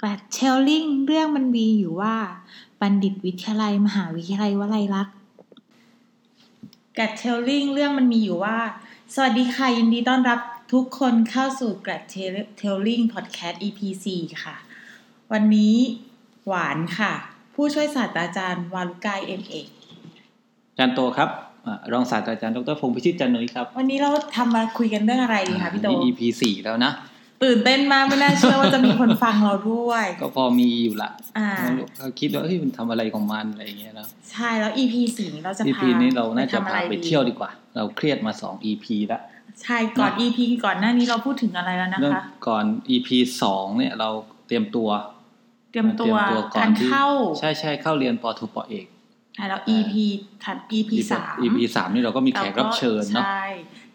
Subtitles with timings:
[0.00, 2.16] กลัดเชลลิงเรื่องมันมีอยู่ว่า
[2.80, 5.16] บัณฑิตวิทยาลัย มหาวิทยาลัยวลัยลักษณ์
[6.98, 8.58] กัดเชลลิงเรื่องมันมีอยู่ว่า
[9.14, 10.40] สวัสดีค่ะ ยินดีต้อนรับ
[10.72, 13.80] ทุกคนเข้าสู่กัดเชลลิงพอดแคสต์ EP
[14.14, 14.56] 4ค่ะ
[15.32, 15.76] วันนี้
[16.46, 17.12] หวานค่ะ
[17.54, 19.68] ผู้ช่วยศาสตราจารย์วาลุกายเอ็มเอก
[20.70, 21.51] อาจารย์โตครับ
[21.92, 26.92] รองศาสตราจารย์ดรพงศ์พิชิตจันทร์นุ้ยครับ วันนี้เราทำมาคุยกันเรื่องอะไรดีคะพี่โตนี่ EP สี่แล้วนะ
[27.44, 31.50] ตื่นเต้นมากไม่น่าเชื่อว่าจะมีคนฟังเราด้วย ก็พอมีอยู่ละอ่า
[31.98, 39.20] เขาคิดว่าเฮ้ยมันทำอะไรของมันอะไรอย่างเงี้ยนะใช่แล้ว EP สี่นี้เราจะ EP พานี้เราน่าจะทำอะไรพาไปดีเที่ยวดีกว่า เราเครียดมาสอง EP ละ
[39.62, 43.08] ใช่ก่อน EP ก่อนหน้านี้เราพูดถึงอะไรแล้วนะเรื่องคะ ก่อน EP
[43.42, 44.08] สองเนี่ยเรา
[44.46, 44.88] เตรียมตัว
[45.72, 47.06] เตรียมตัวก่อการนที่เข้า
[47.38, 48.91] ใช่ใช่เข้าเรียนปอโทปอเอกใช่
[49.48, 49.92] แล้ว EP
[50.44, 53.44] ถัด EP สาม EP สามนี่เราก็มีแขกรับเชิญเนาะใช่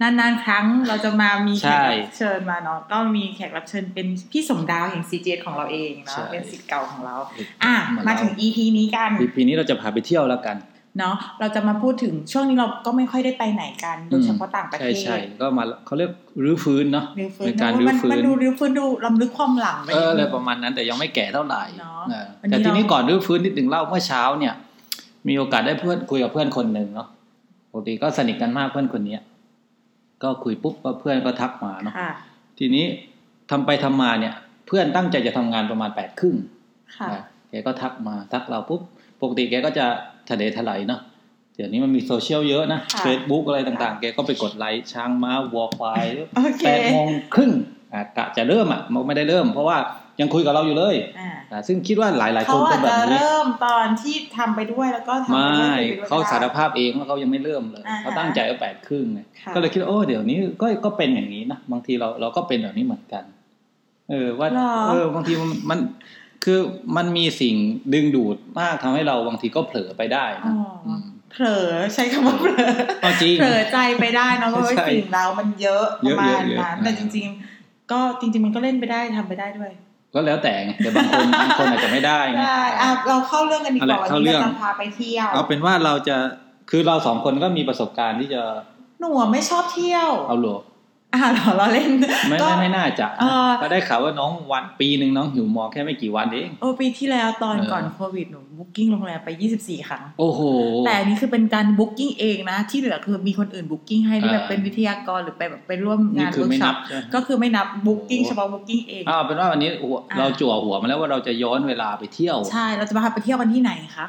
[0.02, 7.16] นานๆ ครั้งเราจะมามีแขใช่กรับเชิญมาเนาะก็มีแขกรับเชิญเป็นพี่สมดาวแห่ง CGS ของเราเองเนาะใช่เป็นสิทธิ์เก่าของเรา
[7.64, 10.58] อะมามาเล่าถึง EP นี้กัน EP นี้เราจะพาไปเที่ยวแล้วกัน
[11.00, 16.12] เนาะเราจะมาพูดถึงช่วงนี้เราก็ไม่ค่อยได้ไปไหนกันโดยเฉพาะต่างประเทใช่ศใช่ก็มาเขาเรียก
[16.44, 24.54] รื้อฟื้นเนาะรื้อฟื้นเป็นการเนอะรื้อมันฟื้มันนดูรื้อฟื้นดูลำลึกความหลังไปเอออะไรนิดนึงประมาณนั้นแต่ยังไม่แก่เท่าไหร่เนอะเออวันนี้แต่ทีนี้เราก่อนรื้อฟื้นนิดหนึ่งเล่าเมื่อเช้าเนี่ย
[25.28, 27.08] มีโอกาสได้เพื่อนคุยกับเพื่อนคนหนึ่งเนาะ
[27.72, 29.22] ปกติก็สนิทกันมากเพื่อนคนเนี้ย
[30.24, 32.12] ก็คุยปุ๊บก็เพื่อนก็ทักมาเนาะค่ะ
[32.60, 32.86] ทีนี้
[33.52, 34.34] ทำไปทำมาเนี่ย
[34.68, 36.36] เพื่อนตั้งใจจะทำงานประมาณแปดครึ่ง
[36.98, 38.82] ค่ะอะแกก็ทักมาทักเราปุ๊บ
[39.22, 39.86] ปกติแกก็จะ
[40.30, 41.02] ทะเลทลายเนาะ
[41.56, 47.52] เดี๋ยวนี้มันมีโซเชียลเยอะนะค่ะเฟซบุ๊กอะไรต่างๆ แกก็ไปกดไลค์ช้างม้าวัวควายโอเคแปดโมงครึ่ง
[47.94, 49.78] อะกะจะเริ่มอะไม่ได้เริ่ม เพราะว่า
[50.22, 63.24] ยังคุยกับเราอยู่เลยอ่าอะซึ่งคิดว่าหลาย ๆคเขานเป็อาจนแบจะบนี้เริ่มตอนที่ทำไปด้วยแล้วก็ทำไปไม่ด้วยคุยไปด้วยเขาสารก็ได้ภาพเองว่าเขายังไม่เริ่มเลยอ่าฮะเขาตั้งใจว่าแปดครึ่งไงค่ะก็เลยคิดว่าโอ้เดี๋ยวนี้ก็ก็เป็นอย่างนี้นะบางทีเราเราก็เป็นแบบนี้เหมือนกัน
[64.10, 65.80] เออว่าหรอเออบางทีมันมัน
[66.44, 66.60] คือ
[66.98, 67.56] มันมีสิ่ง
[67.94, 70.54] ดึงดูดมากทำให้เราบางทีก็เผลอไปได้อ๋นะ
[70.88, 77.28] อมเผลอใช้คำว่าเผลอเอาจริงเผลอใจไปได้เนอะเพราะว่าใช่สิ่งเรามันเยอะปเยระอะมาณเยอะเยอะนั้นแต่อ่าจริง
[77.60, 79.72] ๆ ก็จริง ๆ มันก็เล่นไปได้ทำไปได้ด้วย
[80.18, 86.18] ก็แล้วแต่ไงแต่บางคนบางคนอาจจะไม่ได้ไงได้อะเราเข้าเรื่องกันดีกว่าเอาละวันเข้านี้เรื่องเราจะพาไปเที่ยว เอาเป็นว่าเราจะ
[86.70, 88.42] คือเราสองคนก็มีประสบการณ์ที่จะ
[89.00, 90.58] หนูอะไม่ชอบเที่ยว เอาหลว
[91.14, 91.90] อ่าเหรอเราเล่น
[92.30, 99.30] ไม่ก็ไม่ไม่น่าจะเออก็ได้ข่าวว่าน้องวันปีหนึ่งน้องหิวมอแค่ไม่กี่วันเองโอ้ปีที่แล้วตอนเออก่อนโควิดหนูบุ๊กิ้งโรงแรมไป
[99.60, 100.42] 24 ครั้ง โอ้โห
[100.86, 114.08] แต่อันนี้คือเป็นการ booking เองนะ ที่เหลือคือมีคนอื่น booking ให้ที่แบบอ่าเป็นวิทยากรหรือไปแบบไปร่วมงานคือเวิร์กช็อปนี่คือไม่นัอปบใช่ไหมก็คือไม่นับ booking โอ้เฉพาะ booking เองอ้าวเป็นว่าวันนี้หัวอ่าเราจั่วหัวมาแล้วว่าเราจะย้อนเวลาไปเที่ยว ใช่เราจะมาพาไปเที่ยวกันที่ไหนคะ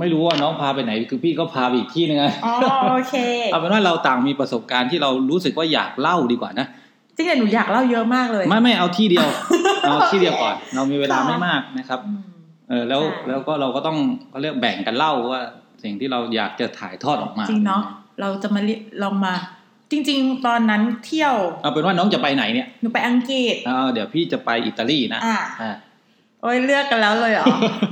[0.00, 2.54] ไม่รู้ว่าน้องพาไปไหน คือพี่ก็พาไปอีกที่นึงไงอ๋อ
[2.92, 3.14] โอเค
[3.52, 6.66] เอาเป็นว่าเราต่างมีประสบการณ์ที่เรารู้สึกว่าอยากเล่าดีกว่านะ
[7.16, 9.28] จริงๆหนูอยากเล่าเยอะมากเลย ไม่ไม่เอาที่เดียว
[9.82, 12.20] เอาที่เดียวก่อนโอเคเรามีเวลาค่ะไม่มากนะครับอืม
[12.68, 13.98] เออแล้วใช่แล้วก็เราก็ต้อง
[14.30, 15.40] เขาเรียกแบ่งกันเล่าว่า
[15.82, 17.82] สิ่งที่เราอยากจะถ่ายทอดออกมา จริงเนาะ
[18.20, 19.34] เราจะมาเรียลองมา
[19.90, 25.74] จริง ๆ ตอนนั้นเที่ยว เอาเป็นว่าน้องจะไปไหนเนี่ยหนูไปอังกฤษเอาเดี๋ยวพี่จะไปอิตาลีนะอ่าอ่า
[26.42, 27.46] โอ้ยเลือกกันแล้วเลยเหรอ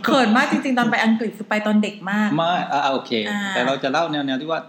[0.04, 4.60] เขินมากจริงๆ ตอนไปอังกฤษคือไปตอนเด็กมากมาอ่าโอเคอ่าแต่เราจะเล่าแนวแนวที่ว่า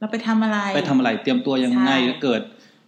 [0.00, 2.42] เราไปทำอะไร ไปทำอะไรเตรียมตัวยังไงใช่เกิด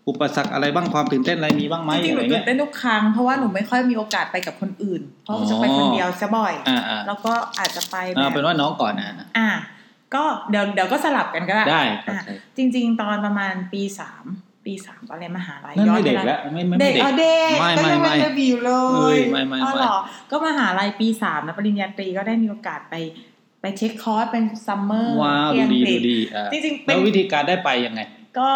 [0.08, 9.50] อุปสรรคอะไรบ้างความตื่นเต้นอะไรมีบ้างไหมจริงๆอะหไรนูตื่เงี้นยเต้นทุกครั้งเพราะว่าหนูไม่ค่อยมีโอกาสไปกับคนอื่น เพราะอ๋อจะไปคนเดียวซะบ่อยอ่าอ่าแล้วก็อาจจะไปแบเอาบเป็นว่าน้องก่อนนะอะ
[10.14, 14.24] ก็เดี๋ยวเดี๋ยวก็สลับกันก็ได้ได้อะโอเคจริง ๆ ตอนประมาณปีสาม
[14.66, 19.98] ปีสามตอนเรียนมหาลัยนั่นไม่ปเด็กไแล้วไม่ไม่เด็ไม่กเด็กเอาเด็กไม่ก็ยังไม่ไม่ไม่เดบิวต์เลเอ้ยยไม่ไม่อ๋อไม่เหรอ
[20.30, 22.94] ก็มหาลัยปีสามนะปริญญาตรีก็ได้มีโอกาสไป
[23.60, 28.00] ไปเช็คคอร์สเป็นซัมเมอร์ว้าวที่ดูอังดีกฤดูษดีอ่าจริงๆเป็แล้นววิธีการได้ไปยังไง
[28.38, 28.50] ก็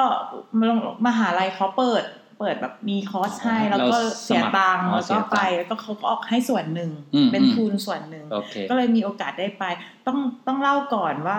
[1.07, 2.05] มหาลัยเขาเปิด
[2.39, 9.65] เปิดแบบมีคอร์สให้อ๋อแล้วก็เราเสียสมัครตังค์อ๋อแล้วเสีก็ยตังค์ไปแล้วก็เขาก็ออกให้ส่วนหนึ่งอืมเป็นอืมทุนส่วนหนึ่งโอเคก็เลยมีโอกาสได้ไป
[10.07, 11.37] ต้องต้องเล่าก่อนว่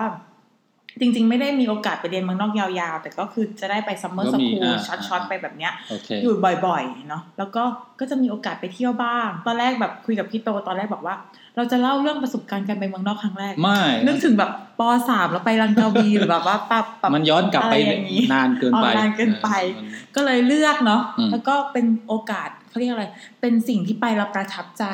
[1.00, 6.34] จริง ๆ ไม่ได้มีโอกาสไปเรียนเมืองนอกยาวๆ แต่ก็คือจะได้ไปซัมเมอร์ก็สมีคูลอ่าช็อตอ่าๆไปแบบเนี้ยโอเคอยู่
[6.66, 7.62] บ่อยๆ เนาะแล้วก็
[8.00, 11.14] ก็จะมีโอกาสไปเที่ยวบ้าง ตอนแรกแบบคุยกับพี่โตตอนแรกบอกว่า
[11.56, 19.86] เราจะเล่าเรื่องประสบการณ์การไปเมืองนอกครั้งแรก ไม่ นึกถึงแบบปสามแล้วไปลังกาวีหรือแบบว่าปรับปรับมันย้อนกลับไปอะไรอย่างนี้นานเกินไปอ๋อนานเกินไปออมัน
[20.16, 23.06] ก็เลยเลือกเนาะอืมแล้วก็เป็นโอกาสเขาเรียกอะไร
[23.40, 24.84] เป็นสิ่งที่ไปแล้วประทับใจ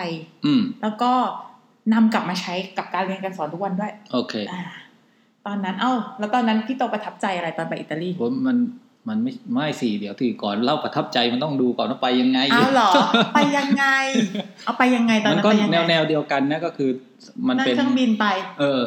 [0.47, 1.12] อืมแล้วก็
[1.93, 4.62] นำกลับมาใช้กับการเรียนการสอนทุกวันด้วย โอเคอ่า
[5.46, 8.56] ตอนนั้นเอ้า แล้วตอนนั้นพี่โตประทับใจอะไรตอนไปอิตาลีผมมัน
[9.08, 12.90] มันไม่ไม่สิเดี๋ยวที่ก่อนเล่าประทับใจมันต้องดูก่อนว่าไปยังไงเอาเหรอ
[13.34, 13.84] ไปยังไง
[14.64, 16.90] เอาไปยังไงตอนมันนั้นก็ไปยังแนไงวแนวเดียวกันนะก็คือ
[17.48, 18.26] มันนั่งเป็นเครื่องบินไป
[18.60, 18.82] เออ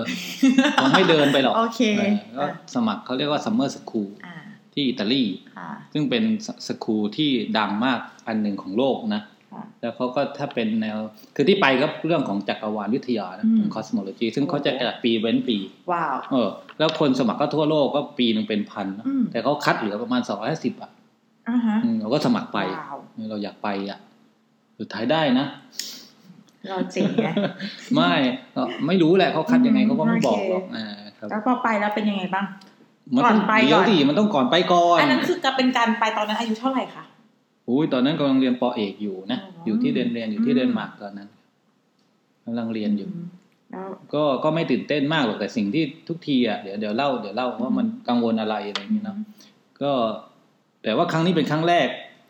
[0.82, 2.46] คงไม่เดินไปหรอกโอเคเออก็
[2.76, 4.36] สมัครเขาเรียกว่า summer school อ่า
[4.74, 5.24] ที่อิตาลี
[5.58, 9.39] ค่ะซึ่งเป็น school ที่ดังมากอันหนึ่งของโลกนะค่ะ
[9.82, 10.98] แล้วเขาก็ถ้าเป็นแนว
[11.36, 15.58] คือที่ไปก็เรื่องของจักรวาลวิทยานะอืมเป็น cosmology ซึ่งเขาจะจัดปีเว้นปี
[15.92, 20.92] ว้าว เออ แล้วคนสมัครก็ทั่วโลกก็ปีหนึ่งเป็นพันนะอืมแต่เขาคัดเหลือประมาณสองร้อยสิบอะ
[21.50, 22.98] อ่าฮะอืมเราก็สมัครไปว้าว
[23.30, 24.00] เราอยากไปอะ
[24.80, 25.46] สุดท้ายได้นะ
[26.70, 27.28] เราเจ๋งไง
[27.96, 28.14] ไม่
[28.56, 32.46] ก็ไม่รู้แหละเขาคัดยังไงอืมเขาก็ไม่บอกโอเคหรอกอ่าครับแล้วพอไปแล้วเป็นยังไงบ้าง
[33.16, 37.04] มันต้องก่อนไปเดี๋ยวก่อนดิมันต้องก่อนไปก่อน อันนั้นคือการเป็นการไปตอนนั้นอายุเท่าไหร่คะ
[37.70, 41.30] อุ้ยตอนนั้นกำลังเรียนปอเอกอยู่นะอ๋อออยู่ที่เรียนเรียนอยู่ที่อืมเดนมาร์กตอนนั้น
[42.46, 43.28] กำลังเรียนอยู่ม
[43.72, 49.18] แล้วก็ก็ไม่ตื่นเต้นมากหรอกแต่สิ่งที่ทุกทีอะเดี๋ยวเดี๋ยวเล่าเดี๋ยวเล่าว่ามันกังวลอะไรอะไรอย่างนี้เนาะ
[49.82, 49.92] ก็
[50.84, 51.88] แต่ว่าครั้งนี้เป็นครั้งแรก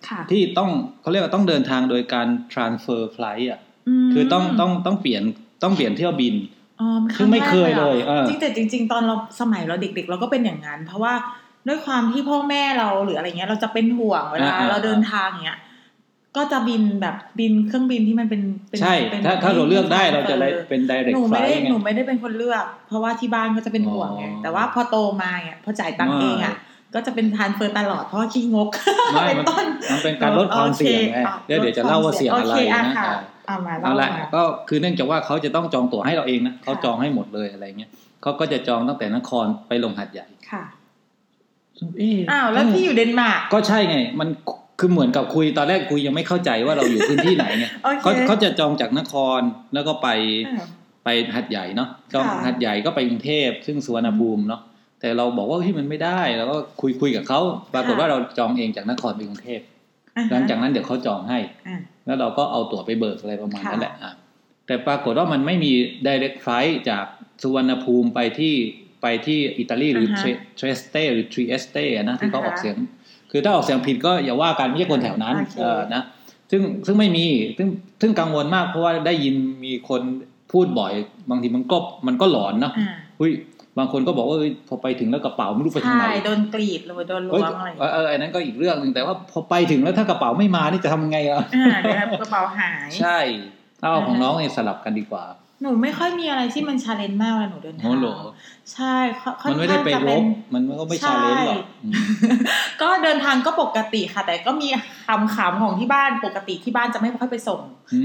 [0.09, 0.69] ค่ะที่ต้อง
[1.01, 3.59] เขาเรียกว่าต้องเดินทางโดยการ transfer flight อะ
[4.06, 5.24] มคือต้องต้องต้องเปลี่ยน
[5.63, 6.35] ต้องเปลี่ยนเที่ยวบิน
[6.81, 6.88] อ๋อ
[7.18, 11.13] ซึ่งไม่เคยเลยหรอเออจริงแต่จริง ๆ ตอนเราสมัยเราเด็ก ๆ เราก็เป็นอย่างนั้นเพราะว่า
[11.69, 15.60] ด้วยความที่พ่อแม่เราหรืออะไรเงี้ย เราจะเป็นห่วงเวลาอ่าๆเราเดินทางเงี้ย
[16.38, 26.56] ก็จะบินแบบบินเครื่องบินที่มันเป็นเป็นใช่เป็นถ้าถ้าเราเลือกได้เราจะได้ออเป็น direct หนูไม่ได้ flight ไงหนูไม่ได้เป็นคนเลือก เพราะว่าที่บ้านก็จะเป็นห่วงไงอ๋อแต่ว่าพอโตมาเนี่ยพอจ่ายตังค์เองอะ
[26.95, 28.69] ก็จะเป็นทานเฟอร์ตลอดเพราะว่าขี้งก
[29.13, 33.18] ไม่เป็นมันต้นมันเป็นการลดความเสี่ยงไงโอคเดี๋ยวเดี๋ยวจะเล่าว่าเสี่ยงอะไรโคนะค่อ่า
[33.48, 37.89] เอามาเอาเล่าละมาก็คือเนื่องจากว่าเขาจะต้องจองตั๋วให้เราเองนะเขาจองให้หมดเลยอะไรเงี้ย
[38.21, 40.63] เขาก็จะจองตั้งแต่นครไปลงหัดใหญ่ค่ะ
[41.97, 44.29] เอ๊ะอ้าวแล้วพี่อยู่เดนมาร์กก็ใช่ไง มัน
[44.79, 49.41] คือเหมือนกับคุยตอนแรกคุยยังไม่เข้าใจว่าเราอยู่พื้นที่ไหนไงโอเคเขาเขาจะจองจากนคร
[49.73, 50.07] แล้วก็ไป
[50.47, 50.67] อ้าว
[51.05, 54.61] ไปหัดใหญ่เนาะจองค่ะหัดใหญ่ก็ไปกรุงเทพซึ่งสุวรรณภูมิเนาะ
[54.99, 57.39] แต่เราบอกว่าเฮ้ยมันไม่ได้แล้วก็คุยคุยกับเขา
[57.73, 59.61] ปรากฏว่าเราจองเองจากนครไปกรุงเทพ
[60.17, 64.13] อ่าฮะหลังจากนั้นเดี๋ยวเขาจองให้อ่าแล้วเราก็เอาตั๋วไปเบิกอะไรประมาณค่ะนั้นแหละอะ
[64.67, 65.71] แต่ปรากฏว่ามันไม่มี
[66.07, 67.05] direct flight จาก
[67.41, 68.55] สุวรรณภูมิไปที่
[69.01, 72.75] ไปที่อิตาลีหรืออ่าฮะเทรสเตหรือทรีเอสเตนะที่เขาอ่าฮะออกเสียง
[73.31, 76.01] คือถ้าออกเสียงผิดก็อย่าว่ากันไม่ใช่คนแถวนั้นโอเคเออนะ
[76.51, 77.25] ซึ่งซึ่งไม่มี
[77.57, 77.67] ซึ่ง
[78.01, 79.35] ซึ่งกังวลมากเพราะว่าได้ยิน
[79.65, 80.01] มีคน
[80.51, 80.93] พูดบ่อย
[81.29, 83.31] บางทีมันก็มันก็หลอนเนาะอ่าอุ้ย
[83.77, 93.17] บางคนก็บอกว่าเอ้ยพอไปถึงแล้วกระเป๋าไม่รู้ไปทางใช่ไหนโดนกรีดหรือว่าโดนเอ้ยล้วงอะไรเออเอออันนั้นก็อีกเรื่องหนึ่งแต่ว่าพอไปถึงแล้วถ้ากระเป๋าไม่มานี่จะทำยังไงอะอ่าเดี๋ยวนะกระเป๋าหาย ใช่
[93.81, 95.23] เอาของอ่าฮะน้องเนี่ยสลับกันดีกว่า
[95.61, 98.07] หนูไม่ค่อยมีอะไรที่มัน challenge มากเวลาหนูเดินทาง โอ้โห
[98.73, 100.23] ใช่ค่อค่อมันไม่ได้ไปข้างรจะบ
[100.53, 101.94] มันก็ไม่ใช่ challenge หรอกอืม
[102.81, 104.67] ก็เดินทางก็ปกติค่ะ แต่ก็มี
[105.07, 107.61] ขำขำของที่บ้านปกติที่บ้านจะไม่ค่อยไปส่ง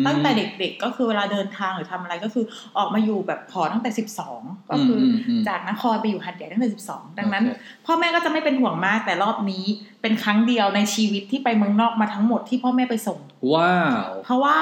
[0.07, 2.45] ตั้งแต่เด็กๆก็คือเวลาเดินทางหรือทำอะไรก็คือ
[2.79, 4.41] ออกมาอยู่แบบขอตั้งแต่สิบสอง
[4.71, 9.65] ก็คืออมอืมจากนครไปอยู่หัดใหญ่ตั้งแต่สิบสองดังนั้นโอเคพ่อแม่ก็จะไม่เป็นห่วงมากแต่รอบนี้
[10.03, 13.19] เป็นครั้งเดียวในชีวิตที่ไปเมืองนอกมาทั้งหมดที่พ่อแม่ไปส่ง
[13.55, 13.77] ว้า
[14.09, 14.59] วเพราะว่า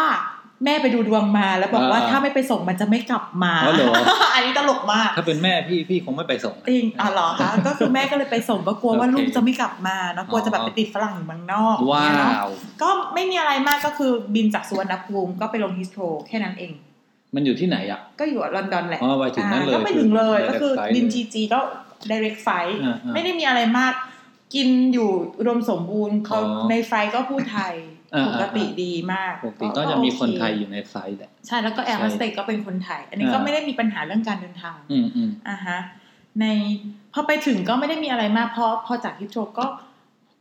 [0.65, 3.93] แม่ไปดูดวงมาแล้วบอกว่าอ่าถ้าไม่ไปส่งมันจะไม่กลับมาอ๋อเหรอ
[4.35, 12.51] อันนี้ตลกมาก ถ้าเป็นแม่พี่พี่คงไม่ไปส่งจริงอ๋อเหรอคะก็คือแม่ก็เลยไปส่งก็กลัวว่าโอเคลูกจะไม่กลับมาเนอะกลัวจะแบบอ๋อไปติดฝรั่งอยู่เมืองนอกว้าเนี่ยเนอะว
[12.83, 16.73] ก็ไม่มีอะไรมากก็คือบินจากสุวรรณภูมิก็ไปลง Heathrow แค่นั้นเอง
[17.35, 21.61] มันอยู่ที่ไหนอะก็อยู่ลอนดอนแหละอ๋อไปถึงนั้นเลยอ่าก็ไปถึงเลยคือก็คือ direct flight บินเลยจีจีก็
[22.11, 23.95] direct flight อ่าๆไม่ได้มีอะไรมาก
[24.55, 35.79] กินอยู่อุดมสมบูรณ์เขาอ๋อใน flight ก็พูดไทยอ่าๆ ปกติดีมากปกติก็จะมีคนไทยอยู่ใน flight แหละใช่แล้วก็แอร์ใช่โฮสเตสก็เป็นคนไทย อันนี้ก็อ่าไม่ได้มีปัญหาเรื่องการเดินทางอืมอืมอ่าฮะ
[36.41, 36.47] ใน
[37.13, 39.67] พอไปถึงก็ไม่ได้มีอะไรมากเพราะพอจาก Heathrow ก็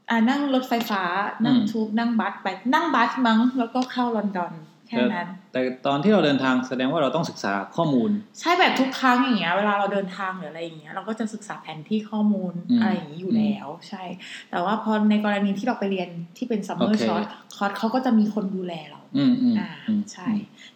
[0.09, 1.03] อ่านั่งรถไฟฟ้า
[1.45, 4.53] นั่ง tube นั่ง bus ไปนั่ง bus มั้งแล้วก็เข้าลอนดอน
[4.91, 14.03] แค่นั้น แต่ตอนที่เราเดินทางแสดงว่าเราต้องศึกษาข้อมูล ใช่แบบทุกครั้งอย่างเงี้ย เวลาเราเดินทางหรืออะไรอย่างเงี้ย เราก็จะศึกษาแผนที่ข้อมูลอืมอะไรอย่างนี้อยู่แล้ว ใช่
[14.51, 17.23] แต่ว่าพอในกรณีที่เราไปเรียนที่เป็น summer โอเค short
[17.57, 20.27] course เขาก็จะมีคนดูแลเราอืมอืมอ่าอืมใช่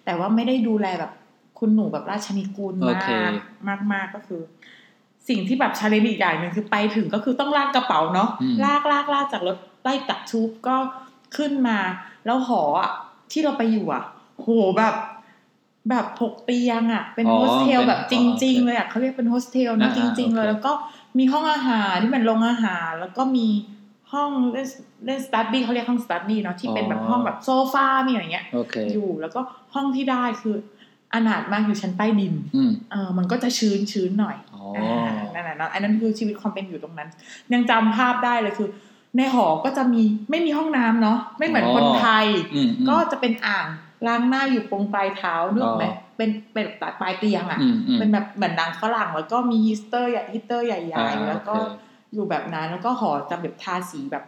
[0.05, 1.11] แต่ว่าไม่ได้ดูแลแบบ
[1.59, 3.31] คุณหนูแบบราชนิกูลโอเคมาก
[3.69, 4.41] มากมากก็คือ
[5.29, 10.75] สิ่งที่แบบ challenge อีกอย่างหนึ่งคือไปถึงก็คือต้องลากกระเป๋าเนาะอืมลากลากลากจากรถไล่ตัก tube ก็
[11.37, 11.77] ขึ้นมา
[12.25, 12.91] แล้วหออะ
[13.31, 14.03] ที่เราไปอยู่อะ
[14.37, 14.95] โหแบบ
[15.89, 20.71] แบบหกเตียงอะ เป็นอ๋อโฮสเทลเป็นแบบอ๋อโอเคๆจริงเลยอะเขาเรียกเป็นโฮสเทลนะอ่าจริง ๆ เลยโอเคแล้วก็
[21.17, 23.47] มีห้องอาหารที่เป็นโรงอาหาร แล้วก็มี
[24.11, 24.67] ห้องเล่น
[25.05, 29.39] เล่น study เขาเรียกห้อง study เนาะที่เป็นแบบห้องแบบโซฟามีอย่างเงี้ยโอเคอยู่แล้วก็
[29.73, 30.55] ห้องที่ได้คือ
[31.13, 34.63] อนาถมากอยู่ชั้นใต้ดินอืมเออมันก็จะชื้นชื้นหน่อยอ๋อ
[35.33, 37.09] นั่นแหละเนาะอันนั้นคือชีวิตความเป็นอยู่ตรงนั้น
[37.53, 38.69] ยังจำภาพได้เลยคือ
[39.17, 43.67] ในหอก็จะมีไม่มีห้องน้ำเนาะไม่เหมือนคนไทยอืมอืมก็จะเป็นอ่าง
[44.07, 54.23] ล้างหน้าอยู่ตรงปลายเท้านึกออกไหมอ๋อเป็นเป็นแบบปลายเตียงอะอืมอืมเป็นแบบเหมือนหนังฝรั่งแล้วก็มีฮีสเตอร์ใหญ่ฮีเตอร์ใหญ่อ่าๆแล้วก็โอเคอยู่แบบนั้นแล้วก็หอจะแบบทาสีแบบ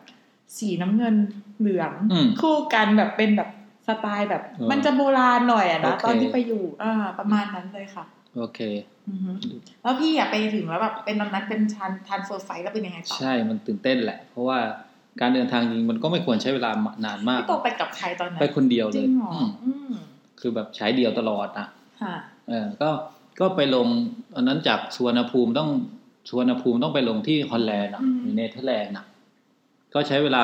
[0.58, 1.16] สีน้ำเงิน
[1.60, 3.50] เหลืองอืมคู่กันแบบเป็นแบบ
[3.88, 8.60] สไตล์แบบเออมันจะโบราณหน่อยอะนะโอเคตอนที่ไปอยู่อ่าประมาณนั้นเลยค่ะเอ โอเค
[9.10, 9.32] อือฮึ
[9.84, 14.60] แล้วพี่อะไปถึงแล้วแบบเป็นตอนนั้นเป็น tran transfer flight แล้วเป็นยังไงต่อใช่มันตื่นเต้นแหละ เพราะว่า
[15.22, 16.72] การเดินทางจริงมันก็ไม่ควรใช้เวลา
[17.06, 19.94] นานมากพี่โตไปกับใครตอนนั้นไปคนเดียวจเลริยงเหรออืมอืม
[20.40, 21.68] คือแบบใช้เดียวตลอดอะ
[22.02, 22.16] ค่ะ
[22.50, 22.90] เออก็
[23.40, 23.88] ก็ไปลง
[24.36, 25.70] อันนั้นจากสุวรรณภูมิต้อง
[26.30, 29.06] สุวรรณภูมิต้องไปลงที่ฮอลแลนด์อะหรือเนเธอร์แลนด์อะ
[29.94, 30.42] ก็ใช้เวลา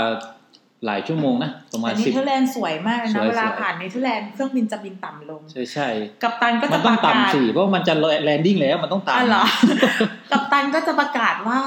[0.85, 5.87] หลายชั่วโมงนะประมาณแต่เนสิบเธอร์แลนด์สวยมากเลยสนะวยเวลาสวยผ่านเนเธอร์แลนด์เครื่องบินจะบินต่ำลง ใช่ใช่
[6.23, 7.93] กัปตันก็มัจะนปต้องระกาศต่ำสิเพราะมันจะ
[8.24, 9.43] landing แล้วมันต้องอ๋อต่ำเหรอ
[10.31, 11.59] กัปตันก็จะประกาศว่า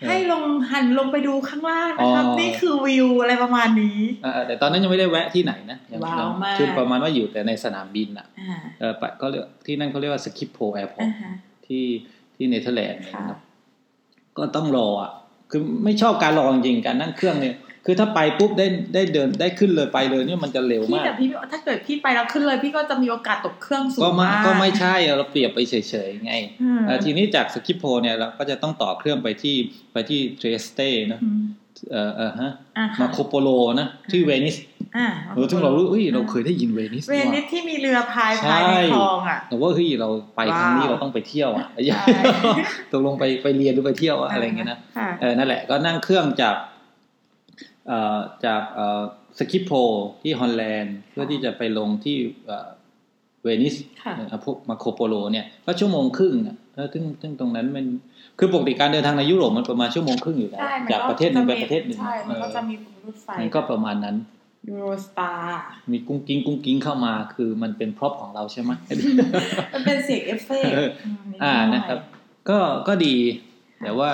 [0.00, 11.32] เออให้ลงหันลงไปดูข้างล่างนะครับอ๋อนี่คือวิวอะไรประมาณนี้เออแต่ตอนนั้นยังไม่ได้แวะที่ไหนนะยังว้าวมากคือประมาณว่าอยู่แต่ในสนามบินอะอ่าเออไปก็เรียกที่นั่นเขาเรียกว่า Schiphol airport อ่าฮะ
[11.66, 11.84] ที่
[12.34, 13.38] ที่เนเธอร์แลนด์ค่ะนะครับ
[14.38, 15.12] ก็ต้องรออะ
[15.50, 17.56] คือไม่ชอบการรอจริงๆการนั่งเครื่องเนี่ย
[17.90, 25.74] คือถ้าไปปุ๊บได้ได้เดินได้ขึ้นเลยไปเลยเนี่ยมันจะเร็วพี่มากแต่พี่ถ้าเกิดพี่ไปแล้วขึ้นเลย พี่ก็จะมีโอกาสตกเครื่องสูงก็ไม่มากก็ไม่ใช่เราเปรียบไปเฉ
[26.06, 29.56] ยๆไงอืมเอ่อทีนี้จากสคิปโพเนี่ยเราก็จะต้องต่อเครื่องไปที่
[29.92, 31.42] ไปที่ Trieste นะอืม
[31.90, 33.48] เออเออฮะอ่าค่ะ Marco Polo
[33.80, 34.56] นะที่เวนิส
[34.96, 42.04] อ่าเออซึ่งเรารู้เอ้ยเราเคยได้ยินเวนิสเวนิสว่ะที่มีเรือพายใช่พายในคลองอะแต่ว่าเฮ้ยเราไปครั้งนี้ว้าวเราต้องไปเที่ยวอะใช่
[42.92, 46.77] ตกลงไปไปเรียนหรือไปเที่ยวอะอะไรอย่างเงี้ยนะค่ะเออนั่นแหละก็นั่งเครื่องจากเอ่อ
[48.44, 49.02] จากเอ่อ
[49.38, 49.72] สคิปโพ
[50.22, 52.16] ที่ฮอลแลนด์เพื่อที่จะไปลงที่
[52.46, 52.68] เอ่อ
[53.42, 57.84] เวนิสค่ะเอ่อพวก Marco Polo เนี่ยก็ชั่วโมงครึ่งอะแล้วซึ่งซึ่งตรงนั้นมัน
[58.38, 64.16] คือปกติการเดินทางในยุโรปมันประมาณชั่วโมงครึ่งอยู่แล้วใช่มันจากประเทศหนึ่งไปประเทศหนึ่งใช่มันก็เออจะมีรถไฟมันก็ประมาณนั้น
[64.68, 68.70] Eurostarมีกุ้งกิ้งกุ้งกิ้งเข้ามาคือมันเป็น prop ของเราใช่ไหม
[69.74, 71.98] มันเป็นเสียงเอฟเฟกต์เออมดหอ่าอยนะครับ
[72.48, 73.16] ก็ก็ดี
[73.84, 74.10] แต่ว่า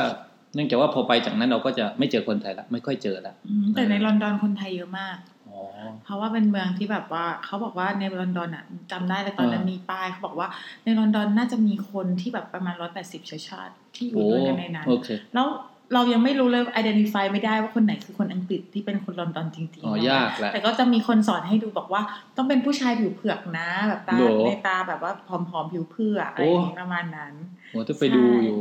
[0.55, 5.17] เนื่องจากว่าพอไปจากนั้นเราก็จะไม่เจอคนไทยละไม่ค่อยเจอละอืมแต่ในลอนดอนคนไทยเยอะมาก
[5.49, 5.61] อ๋อ
[6.05, 10.49] เพราะว่าเป็นเมืองที่แบบว่าเขาบอกว่าในลอนดอนอะจำได้เลยตอนนั้นอ่ามีมีป้ายเขาบอกว่า
[10.85, 15.47] ในลอนดอนน่าจะมีคนที่แบบประมาณร้อยแปดสิบเชื้อชาติที่อยู่โอ้ด้วยกันในนั้นโอเคแล้ว
[15.95, 22.03] เรายังไม่รู้เลย identify ไม่ได้ว่าคนไหนคือคนอังกฤษที่เป็นคนลอนดอนจริงๆอ๋อเนะยากแหละแต่ก็จะมีคนสอนให้ดูบอกว่า
[22.37, 27.35] ต้องเป็นผู้ชายผิวเผือกนะ แบบตาโหรอในตาแบบว่าผอมๆผิวเผือกอะไรอย่างงี้ประมาณนั้น
[27.71, 28.59] โหจะไปดูอยู่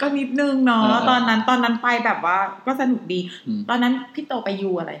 [0.00, 4.92] ก็นิดนึงเนาะเออเออตอนนั้นตอนนั้นไปแบบว่าก็สนุกดีอืมตอนนั้นพี่โตไป U อะไร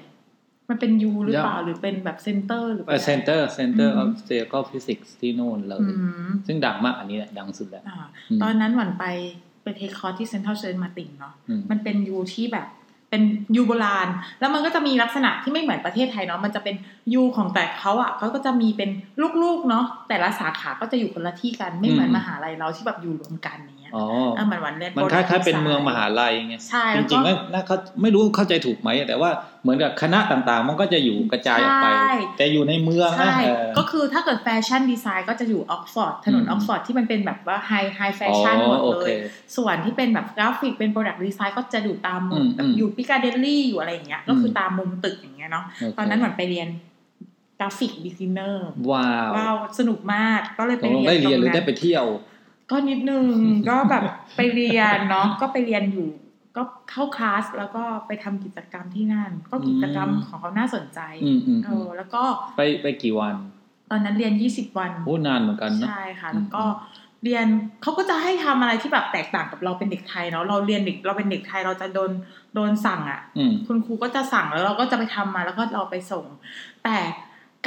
[0.68, 5.86] มันเป็น U หรือเปล่ายังหรือเป็นแบบ center หรือเออ center center อืออมฟสเตก็ฟิสิกส์ที่โน่นเลยอื
[6.26, 7.98] มซึ่งดังมากอันนี้แหละดังสุดแล้วอ่า
[8.30, 9.04] อืมตอนนั้นหวันไป
[9.62, 12.66] ไปเทคคอร์สที่เซ็นทรัลเชนมาติงเนาะอืมมันเป็นยูที่แบบ
[13.10, 13.22] เป็น
[13.56, 14.08] ยูโบราณ
[14.40, 16.76] แล้วมันก็จะมีลักษณะที่ไม่เหมือนประเทศไทยเนาะมันจะเป็น
[17.14, 18.90] ยูของแต่เขาอะเขาก็จะมีเป็น
[19.42, 23.58] ลูกๆเนาะแต่ละสาขาก็จะอยู่คนละที่กันไม่เหมือนอืมมหาลัยเราที่แบบอยู่รวมกัน
[23.92, 29.30] อย่างเงี้ยอ๋อเออเหมือนวันเรียนมันคล้ายๆเป็นเมืองมหาลัยไงใช่จแล้วริก็งๆก็น่าเขาไม่รู้เข้าใจถูกไหมแต่ว่า
[29.62, 39.16] เหมือนกับคณะต่างๆ มันก็จะอยู่กระจายออกไปใช่แต่อยู่ในเมืองนะใช่เออก็คือถ้าเกิด fashion design ก็จะอยู่ออกฟอร์ดถนนอืมออกฟอร์ดที่มันเป็นแบบว่า high high fashion หมดโอเลเคย
[39.56, 46.68] ส่วนที่เป็นแบบกราฟิกเป็น product design ก็จะอยู่ตามมุมอืมแบบอืมอยู่ปิกาเดลลี่อยู่อะไรอย่างเงี้ยก็คือตามมุมตึกอย่างเงี้ยเนาะโเคตอนนั้นเหมือนไปเรียน
[47.60, 52.04] graphic designerว้าวว้าวสนุกมากก็เลยตไปกลงเรียนได้เรียนหตรืงอได้ไปเที่ยว
[52.70, 53.24] ก็นิดนึง
[53.68, 54.04] ก็แบบ
[54.36, 56.10] ไปเรียนเนาะก็ไปเรียนอยู่
[56.56, 62.22] ก็เข้าคลาสแล้วก็ไปทำกิจกรรมที่นั่น ก็กิจกรรมอืมของเขาน่าสนใจอืมอืมเออแล้วก็
[62.56, 63.34] ไปไปกี่วัน
[63.90, 66.64] ตอนนั้นเรียนยี่สิบวันโอ้นานเหมือนกันนะใช่ค่ะอืมแล้วก็
[67.24, 67.46] เรียน
[67.82, 72.10] เขาก็จะให้ทำอะไรที่แบบแตกต่างกับเราเป็นเด็กไทยเนาะเราเรียนเด็กเราเป็นเด็กไทยเราจะโดน
[72.54, 76.24] โดนสั่งอะ่ะอืมคุณครูก็จะสั่งแล้วเราก็จะไปทำมาแล้วก็เราไปส่ง
[76.84, 76.96] แต่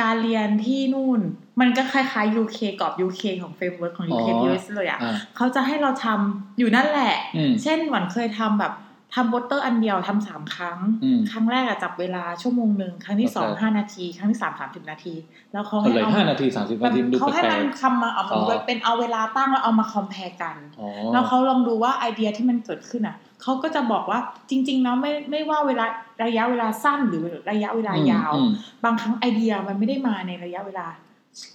[0.02, 1.20] การเรียนที่นู่น
[1.60, 8.74] มันก็คล้ายๆ UK กรอบ UK ของ framework ของ UK อ๋อ POS เลยอะ่ะอ่าเขาจะให้เราทำอยู่นั่นแหละอืมเช่นหวันเคยทำแบบ
[9.18, 15.16] ทำโปสเตอร์อันเดียวทำสามครั้งอืมครั้งแรกอะจับเวลาชั่วโมงหนึ่งครั้งที่สองโอเคห้านาที ครั้งที่สามสามสิบนาที
[15.54, 24.20] แล้วเขาเอาให้เลยเอาห้านาทีสามสิบแบนาบทีดูเขาให้แปลมันกคำมาเอาอ๋อเป็นเอาเวลาตั้งแล้วเอามา compare กันๆอ๋อแล้วเขาลองดูว่าไอเดียที่มันเกิดขึ้นอะ เขาก็จะบอกว่า
[24.50, 25.86] จริง ๆ แล้วไม่ไม่ว่าเวลา
[26.26, 28.50] ระยะเวลาสั้นหรือระยะเวลายาวอืม
[28.84, 30.88] บางครั้งไอเดียมันไม่ได้มาในระยะเวลา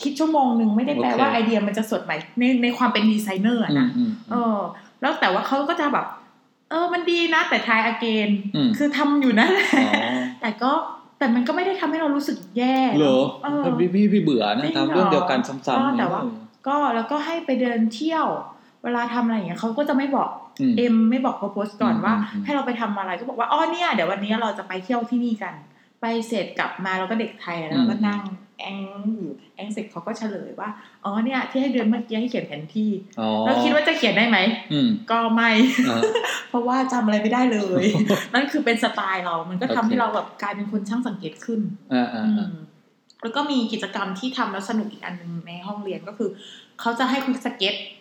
[0.03, 4.59] คิดชั่วโมงหนึ่งไม่ได้แปลโอเคว่าไอเดียมันจะสดใหม่ในในความเป็นดีไซเนอร์อะอืมนะอืมเออ
[5.01, 6.07] แล้วแต่ว่าเขาก็จะแบบ
[6.71, 9.93] เออมันดีนะ แต่ try again อืมคือทำอยู่นั่นแหละอ๋อ
[10.41, 10.73] แต่ก็
[11.19, 16.21] แต่มันก็ไม่ได้ทำให้เรารู้สึกแย่เหรอเออพี่พี่พี่เบื่อนะจริงเหรอทำเรื่องเดียวกันซ้ำก็ๆแต่ว่า
[16.69, 18.27] ก็แล้วก็ให้ไปเดินเที่ยว
[18.85, 20.29] เวลาทำอะไรอย่างเงี้ยเขาก็จะไม่บอก
[20.61, 25.55] อืมเอ็มไม่บอกโพสก่อนอืมว่าอืมให้เราไปทำอะไรก็บอกว่าอ๋อเนี่ยเดี๋ยววันนี้เราจะไปเที่ยวที่นี่กัน
[26.01, 28.21] ไปเสร็จกลับมาเราก็เด็กไทยแล้วเราก็นั่ง
[28.61, 28.67] แอ
[28.99, 30.69] งอยู่แองเสร็จเขาก็เฉลยว่า
[31.05, 34.39] อ๋อเนี่ยที่ให้เดินเมื่อกี้ให้เขียนแผนที่อ๋อแล้วคิดว่าจะเขียนได้ไหม
[34.73, 35.51] อืมก็ไม่
[35.89, 36.03] อ่า
[36.49, 37.85] เพราะว่าจำอะไรไม่ได้เลย
[38.35, 41.61] นั่นคือเป็นสไตล์เรา มันก็ทำโอเคให้เราแบบกลายเป็นคนช่างสังเกตขึ้น
[41.93, 42.55] อ่าอ่าอือ่าม
[43.23, 46.31] แล้วก็มีกิจกรรมที่ทำแล้วสนุกอีกอันหนึงในห้องเรียนก็คือ
[46.81, 47.98] เขาจะให้คุณสเก็ตอืม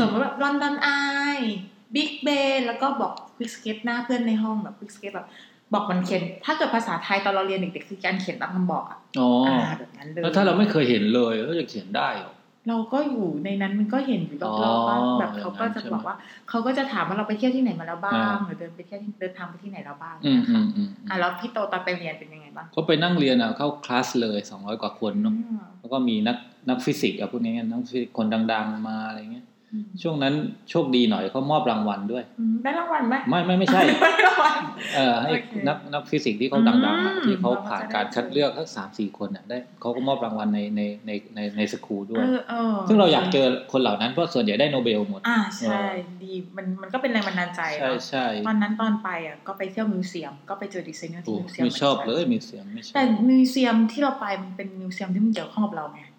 [0.00, 5.28] สมมติแบบ London Eye Big Ben แล้วก็บอก quick sketch หน้าเพื่อนในห้องแบบ quick sketch แบบ
[5.72, 12.32] บอกมันเขียน ถ้าเกิดภาษาไทยตอนเราเรียนเด็กๆคือการเขียนตามคำบอกอะอ๋อออ่าแบบนั้นเลย แล้วถ้าเราไม่เคยเห็นเลยเราจะเขียนได้เหรอ
[12.68, 16.16] เราก็อยู่ในนั้นมันก็เห็นอยู่รอ๋อบอๆว่าแบบเขาก็จะอย่างนั้นใช่ไหมบอกว่า
[16.48, 26.36] เขาก็จะถามว่าเราไปเที่ยวที่ไหนมาแล้วบ้างอ่าหรือเดินไปเที่ยวที่เดินทางไปที่ไหนแล้วบ้างอืมนะอืคะมอืมอะแล้วพี่โตตอนไปเรียนเป็นยังไงบ้างก็ไปนั่งเรียนอะเข้าคลาสเลยสองร้อยกว่าคนเนาะอืมแล้วก็มีนัก
[26.68, 29.53] นักฟิสิกส์อะพวกนี้นักฟิสิกส์คนดัง ๆมาอะไรเงี้ยอืม
[30.02, 30.34] ช่วงนั้น
[30.70, 34.62] โชคดีหน่อยเขามอบรางวัลด้วยอืมได้รางวัลไหมไม่ไม่ไม่ใช่ได้รางวัล
[34.94, 56.13] เออให้โอเคนักนักฟิสิกส์ที่เขาดังๆอะอืมที่เขาผ่านเราก็จะได้การคัดเลือกทั้งสามสี่คนอะได้เขาก็มอบรางวัลในในในในใน school ด้วยเออเออซึ่งเราอยากเจอคนเหล่านั้นเพราะส่วนใหญ่ได้โนเบลหมดอ่าใช่เออดีมันมันก็เป็นแรงบันดาลใจใช่เนาะใช่ตอนนั้นตอนไปอะก็ไปเที่ยว museum ก็ไปเจอดีไซเนอร์โอ้ที่มิวเซียมไม่ชอบหเลมือนกันมีเสียงไม่ชอบแต่ museum ที่เราไปมันเป็น museum ที่มันเกี่ยวข้องกับเราไงอ๋อเนอะ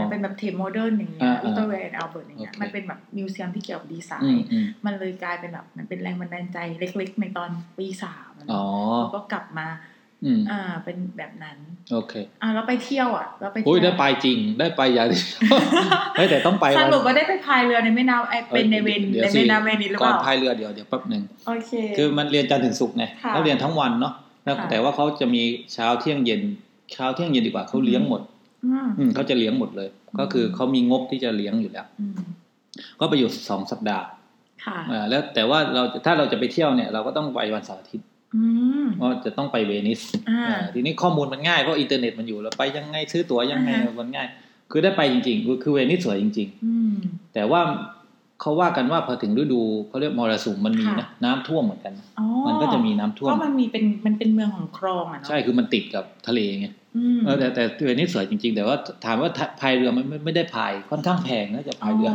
[0.00, 9.66] มันเป็นแบบ Tate Modern อย่างเงี้ยอ่า Victoria and Albert อย่างเงี้ยโอเคมันเป็นแบบ museum ที่เกี่ยวกับดีไซอืมอืมมันเลยกลายเป็นแบบมันเป็นแรงบันดาลใจเล็กๆ ในตอนปีสามอะอ๋อเนาะแล้วก็กลับมา
[10.24, 11.58] อืมอ่าเป็นแบบนั้น
[11.92, 15.26] โอเค อ่าแล้วไปเที่ยวอะแล้วไปโอ้ยเที่ได้ยวไปจริงได้ไปอย่างเดียว
[16.16, 24.12] เฮ้ยแต่ต้องไปสวันรุปว่าได้ไปพายเรือในแม่น้ำไอเป็นในเวนดี๋ยวในสิแม่น้ำเวนิสหรือก่เปอนล่าพายเรือเดี๋ยวเดี๋ยวแป๊บหนึ่งโอเคคือมันเรียนจันทร์ถึงศุกร์ไงค่ะแล้วเรียนทั้งวันเนาะ
[24.44, 25.42] แล้วค่ะแต่ว่าเขาจะมี
[25.72, 26.42] เช้าเที่ยงเย็น
[26.92, 28.31] เช้าเที่ยงเย็นดีกว่าเขาเลี้ยงหมดอืมอืม
[29.14, 32.14] เขาจะเลี้ยงหมดเลยอืมก็คือเขามีงบที่จะเลี้ยงอยู่แล้วอืม
[33.00, 34.04] ก็ไปอยู่สองสัปดาห์
[34.64, 38.42] ค่ะอ่าแล้วแต่ว่าเราถ้าเราจะไปเที่ยวเนี่ย เราก็ต้องไปวันเสาร์อาทิตย์อื
[38.84, 40.00] มเพราะจะต้องไปเวนิส
[40.30, 44.28] อ่าอ่าทีนี้ข้อมูลมันง่ายเพราะอินเทอร์เน็ตมันอยู่เราไปยังไงซื้อตั๋วยังไงอ่าฮะมันง่าย
[44.70, 47.60] คือได้ไปจริง ๆ คือคือเวนิสสวยจริงอืมๆแต่ว่า
[48.42, 59.30] เขาว่ากันว่าพอถึงฤดูเขาเรียกมรสุมมันมีค่ะนะน้ำท่วมเหมือนกันอ๋อมันก็จะมีน้ำท่วมเพราะมันมีเป็นมันเป็นเมืองของคลองอะเนาะใช่คือมันติดกับทะเลไงอืมเออแต่แต่เวนิสสวยจริง ๆ แต่ว่าถามว่า
[59.60, 62.14] พายเรือมันไม่ไม่ได้พายค่อนข้างแพงนะจะพายเรืออ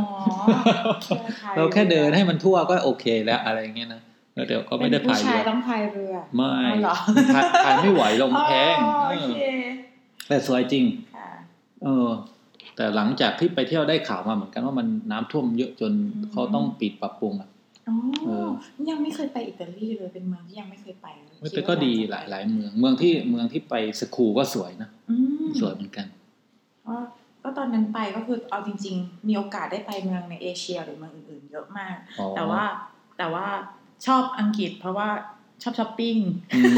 [1.55, 4.01] เราแค่เดินให้มันทั่วก็โอเคแล้วอะไรอย่างเงี้ยนะ
[4.34, 6.96] แล้วเดี๋ยวก็ไม่ได้เป็นพายผู้เรืชายอต้องพายเรือ ไม่อ๋อเหรอ
[7.36, 9.39] พายพายไม่ไหวลงแพงอ๋อเอโออเค
[10.27, 11.29] แต่สวยจริงค่ะ
[11.84, 12.10] เออ
[12.77, 17.49] แต่หลังจากที่ไปเที่ยวได้ข่าวมาเหมือนกันว่ามันน้ำท่วมเยอะจนอืมเขาต้องปิดปรับปรุงอะ
[17.87, 18.49] อ๋อเออ
[18.89, 26.05] ยังไม่เคยไปอิตาลีเลยเป็นเมืองที่ยังไม่เคยไปเลยแต่ก็ดีหลายหลายเมือง เมืองที่เมืองที่ไปสคูลก็สวยนะอืมสวยเหมือนกัน
[26.87, 26.95] ก็
[27.43, 32.63] ก็ตอนนั้นไปก็คือเอาจริง ๆ มีโอกาสได้ไปเมืองในเอเชียหรือเมืองอื่นๆ เยอะมากอ๋อแต่ว่า
[33.17, 33.47] แต่ว่า
[34.05, 35.09] ชอบอังกฤษเพราะว่า
[35.63, 36.17] ชอบช้อปปิ้ง
[36.55, 36.75] อืม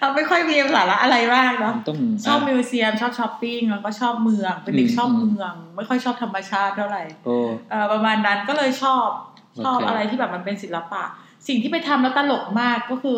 [0.00, 7.36] เราไม่ค่อยมีสาระอะไรมากเนาะมันต้องชอบ museum ชอบช้อปปิ้งแล้วก็ชอบเมืองเป็นเด็กอืมชอบอืมเมือง ไม่ค่อยชอบธรรมชาติเท่าไหร่โอ้
[7.70, 9.06] เอ่อประมาณนั้นก็เลยชอบ
[9.64, 11.02] ชอบโอเคอะไรที่แบบมันเป็นศิลปะ
[11.48, 13.16] สิ่งที่ไปทำแล้วตลกมากก็คือ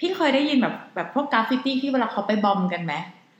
[0.00, 2.94] พี่เคยได้ยินแบบแบบพวกกราฟฟิตี้ที่เวลาเขาไป bomb กันไหม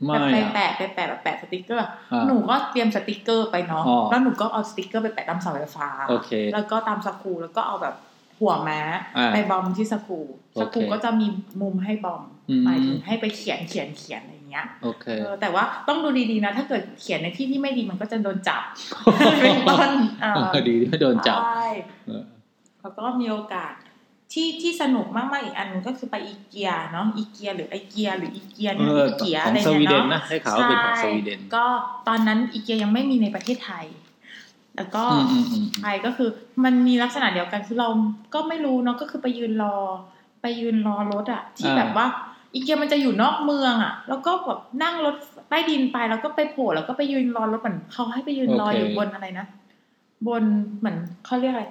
[0.07, 7.95] ไม่แบบไปอะแปะไปแปะแบบแปะสติกเกอร์อ่าหนูก็เตรียมสติกเกอร์ไปเนาะอ๋อแล้วหนูก็เอาสติกเกอร์ไปแปะตามเสาไฟฟ้าโอเคแล้วก็ตาม school แล้วก็เอาแบบ
[8.39, 8.81] หัวม้า
[9.17, 10.21] อ่าไป bomb ที่ school
[10.55, 11.27] โอเค school ก็จะมี
[11.63, 18.63] มุมให้ bomb อืมหมายถึงให้ไปเขียนเขียนเขียนอะไรอย่างเงี้ยโอเคเออแต่ว่าต้องดูดีๆนะ ถ้าเกิดเขียนในที่ที่ไม่ดีมันก็จะโดนจับ
[19.43, 20.27] เป็นต้นเอ
[20.59, 21.67] อดีที่ไม่โดนจับใช่
[22.07, 22.25] เออ
[22.81, 23.73] แล้วก็มีโอกาส
[24.33, 31.65] ที่ที่สนุกมากๆอีกอันหนึงก็คือไปอีเกียเนาะอีเกียหรือไอเกียหรืออีเกียเอเนี่ยออีเกียขออะงไรสวีเนี่ยเดนเนาะนะให้ข่าวว่าเป็นของสวีเดนใช่ก็
[32.09, 33.87] ตอนนั้นอีเกียยังไม่มีในประเทศไทย
[34.77, 36.29] แล้วก็อืมอืมอืมไทยก็คือ
[36.65, 37.89] มันมีลักษณะเดียวกันคือเรา
[38.35, 39.77] ก็ไม่รู้เนาะก็คือไปยืนรอ
[40.43, 42.07] ไปยืนรอรถอะที่อ่าแบบว่า
[42.53, 45.17] อีเกียมันจะอยู่นอกเมืองอะแล้วก็แบบนั่งรถ
[45.49, 49.47] ใต้ดินไปแล้วก็ไปโผล่แล้วก็ไปยืนรอรถเหมือนเขาให้ไปยืนรออยู่บนอะไรนะ
[50.29, 50.45] บน
[50.79, 51.65] เหมือนเขาเรียกอะไร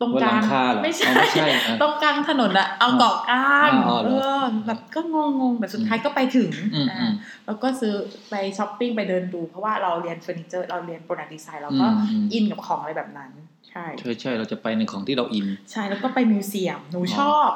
[0.00, 5.00] ตรงบนกหลาลังงคาเหรอไม่ใช่อ๋อไม่ใช่อะตรงกลางถนนอะเอาเกาะกลางอ๋อเหรเออแบบก็
[5.40, 7.12] งงๆแต่สุดท้ายก็ไปถึงอืมอ่าอืม
[7.46, 7.94] แล้วก็ซื้อ
[8.30, 13.30] ไปช้อปปิ้งไปเดินดู เพราะว่าเราเรียนเฟอร์นิเจอร์เราเรียน product design เราก็อืมอืมอินกับของอะไรแบบนั้น
[13.68, 17.50] ใช่ใช่ใช่เราจะไปในของที่เราอิน ใช่แล้วก็ไป museum หนูอ๋อชอบ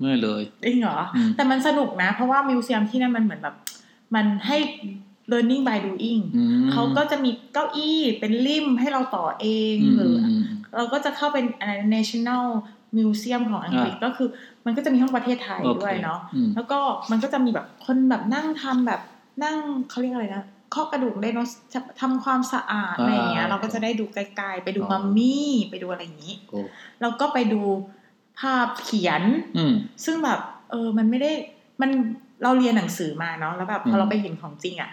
[0.00, 3.56] ไม่เลยจริงเหรออืมแต่มันสนุกนะ เพราะว่า museum ที่นั่นมันเหมือนแบบ
[4.14, 4.58] มันให้
[5.30, 10.42] learning by doing อืมเขาก็จะมีเก้าอี้เป็นริมให้เราต่อเองอืมหรือออืม
[10.76, 12.44] เราก็จะเข้าเป็นอะไร national
[12.96, 14.28] museum ของอังกฤษก็คือ
[14.66, 16.78] มันก็จะมีห้องประเทศไทยโอเคด้วยเนาะอืมแล้วก็
[17.10, 19.00] มันก็จะมีแบบคนแบบนั่งทำแบบ
[19.44, 19.56] นั่ง
[19.90, 26.60] เขาเรียกอะไรนะข้อกระดูกไดโนเสาร์ทำความสะอาดอะไรอย่างเงี้ยอ่าเราก็จะได้ดูไกลๆไปดูอ๋อมัมมี่ไปดูอะไรอย่างนี้โอ้
[27.00, 27.62] แล้วก็ไปดู
[28.40, 29.22] ภาพเขียน
[29.56, 31.32] อืมซึ่งแบบ เออมันไม่ได้
[31.80, 31.90] มัน
[32.42, 34.90] เราเรียนหนังสือมาเนาะแล้วแบบพอือมเราไปเห็นของจริงอะ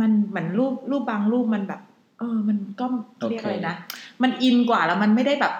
[0.00, 1.80] มันเหมือนรูปรูปบางรูปมันแบบ
[2.18, 2.86] เออ มันก็
[3.20, 3.74] โอเคเรียกอะไรนะ
[4.22, 5.54] มันอินกว่าแล้วมันไม่ได้แบบ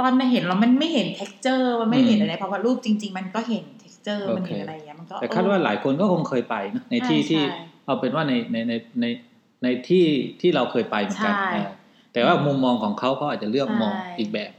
[0.00, 9.06] ตอนมาเห็นเรามันไม่เห็น t e x t อร์มันไม่เห็นอืมอะไรเพราะว่ารูปจริง ๆ มันก็เห็น t e x t อร์โอเคมันเห็นอะไรอย่างเงี้ยมันก็แต่คาดว่าหลายคนก็คงเคยไปนะในที่ใช่ที่ใช่เอาเป็นว่าในในในใน
[9.62, 10.04] ในที่
[10.40, 11.68] ที่เราเคยไปเหมือนกันใช่เออ
[12.12, 14.50] แต่ว่ามุมมองของเขาเขาอาจจะเลือกมองใช่อีกแบบ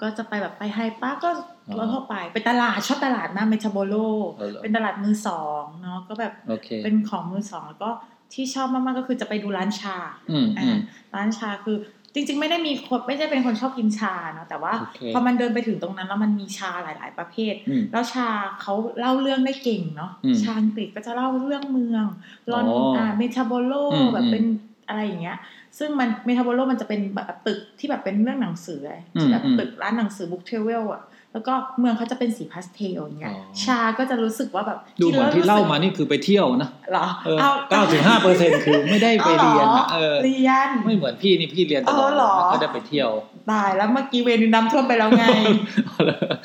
[0.00, 1.30] ก็จะไปแบบไปไฮปาร์คก็
[1.68, 3.94] อ๋อรถเข้าไปไปตลาดชอบตลาดมากเมทาโบโล
[4.38, 7.90] เออเหรอเป็นตลาดมือสองเนาะก็แบบโอเคเป็นของมือสองแล้วก็
[8.34, 9.96] ที่ชอบมากๆก็คือจะไปดูร้านชา
[10.30, 10.78] อืมอือ่าม
[11.14, 11.76] ร้านชาคือ
[12.14, 18.28] จริง ๆ ไม่ได้มีคนไม่ได้เป็นคนชอบกินชาเนาะแต่ว่าโอเคพอมันเดินไปถึงตรงนั้นแล้วมันมีชาหลาย ๆ ประเภทอืมแล้วชา
[18.62, 22.06] เขาเล่าเรื่องได้เก่งเนาะอืมชาอังกฤษก็จะเล่าเรื่องเมือง
[22.50, 24.44] ลอนอ๋ออ่อ่าเมทาโบโลอืมแบบเป็น
[24.88, 25.38] อะไรอย่างเงี้ย
[25.78, 31.02] ซึ่งมันเมทาโบโลมันจะเป็นแบบตึกที่แบบเป็นเรื่องหนังสืออะอืมที่แบบอืมตึกร้านหนังสือบุ๊กเทเวลอะ
[31.34, 43.10] แล้วก็เมืองเขาจะเป็นสีพาสเทลอย่างเงี้ยอ๋อชาก็จะรู้สึกว่าแบบดูเหมือนที่รู้สึกเล่ามานี่คือไปเที่ยวนะเหรอเออเอาเก้าถึงห้าเปอร์เซ็นคือไม่ได้ไปเรียนนะเออเรียนไม่เหมือนพี่นี่พี่เรียนตลออ๋ดอเหรอก็ได้ไปเที่ยว
[43.50, 45.24] ตายแล้วเมื่อกี้เวรน้ำท่วมไปแล้วไง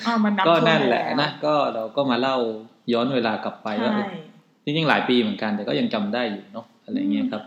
[0.07, 2.35] อ้าวมันน้ำก็ท่วมนั่นไปแหละวนะก็เราก็มาเล่า
[2.93, 4.07] ย้อนเวลากลับไปว่าใช่
[4.63, 7.41] จริงๆหลายปีเหมือนกันแต่ก็ยังจำได้อยู่เนาะอะไรเงี้ยครับ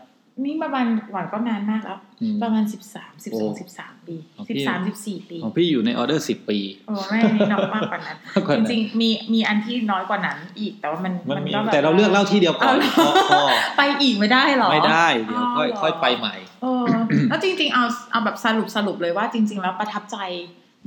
[0.44, 13.42] นี่ประมาณหวานก็นานมากแล้วอืมประมาณสิบสามสิบโอ้สองสิบสามปีของสิพี่บสามสิบสี่ปีของพี่อยู่ในออเดอร์สิบปีโอ้ไม่นี่น้อยมากกว่านั้นมากกว่าจนั้นริงๆมีมีอันที่น้อยกว่านั้นอีกแต่ว่ามันมันมีก็แบบแต่เราเลือกเล่าที่เดียวก่อนเอาเหรอพอพอ
[13.76, 16.84] ไปอีกไม่ได้เหรอ ไม่ได้ เดี๋ยวค่อยาวเหรค่อยไปใหม่เออ
[17.28, 20.16] แล้วจริง ๆ เอาเอาแบบสรุปสรุปเลยว่าจริง ๆ แล้วประทับใจ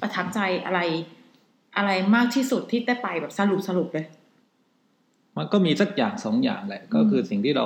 [0.01, 0.79] ประทับใจอะไร
[1.77, 4.05] อะไรมากที่สุดที่ได้ไปแบบสรุปสรุปเลย
[5.37, 7.65] มันก็มีสักอย่างสองอย่างแหละ ก็คือสิ่งที่เรา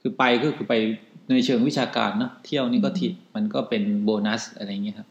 [0.00, 0.74] คือไปก็คือไป
[1.30, 5.08] ในเชิงวิชาการเนอะเที่ยวนี่ก็ทิมันก็เป็นโบนัสอะไรเงี้ยครับ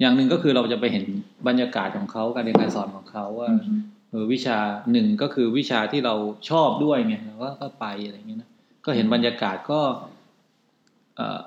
[0.00, 1.04] อย่างหนึ่งก็คือเราจะไปเห็น
[1.48, 3.48] บรรยากาศของเขาการเรียนการสอนของเขาว่า
[4.10, 4.58] เออวิชา
[4.92, 6.14] หนึ่งก็คือวิชาที่เรา
[6.50, 8.50] ชอบด้วยไงเราก็ก็ไปอะไรเงี้ยนะ
[8.84, 9.80] ก็เห็นบรรยากาศก็
[11.16, 11.40] เออ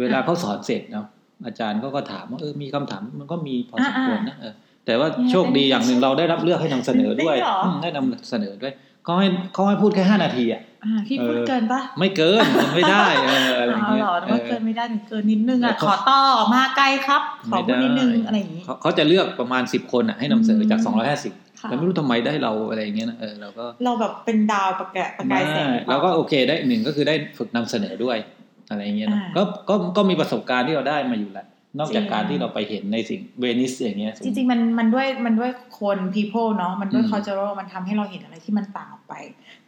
[0.00, 1.06] เวลาเขาสอนเสร็จเนาะ
[1.46, 4.54] อาจารย์ก็ก็ถามว่าเออมีคำถามมันก็มีพอสมควรนะเออ
[4.86, 8.72] แต่ว่าโชคดีอย่างหนึ่งเราได้รับเลือกให้นำเสนอด้วยได้เหรออืมได้นำเสนอด้วย
[9.04, 10.67] เขาให้เขาให้พูดแค่ห้านาทีอะอ่า
[11.08, 16.22] พี่พูดเออเกินปะไม่เกินมันไม่ได้เอออะไรเอาเงี้ยเหรอเอว่าอเกินไม่ได้หนึ่งเกินนิดนึงอะแต่ขเขาอต่อ
[16.54, 28.16] มาไกลครับ ขอพูดนิดนึงไม่ได้อะไรอย่างนี้เขาเขาจะเลือกประมาณสิบคนอะให้นำเสนอจากอืมสองร้อยห้าสิบค่ะแต่ไม่รู้ทำไมได้เราอะไรอย่างเงี้ยนะเออเราก็เราแบบเป็นดาวประกายประกายแสงไม่เราก็โอเคได้หนึ่งก็คือได้ฝึกนำเสนอด้วย
[28.70, 31.46] อะไรอย่างเงี้ยนะอ่าก็ก็ก็มีประสบการณ์ที่เราได้มาอยู่แหละ
[31.78, 39.14] นอกจากจริงการที่เราไปเห็นในสิ่งเวนิสอย่างเงี้ย จริงๆ มันมันด้วยมันด้วยคน people เนาะมันด้วยอืม cultural มันทำให้เราเห็นอะไรที่มันต่างออกไป